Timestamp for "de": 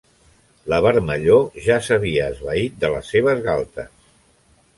2.85-2.91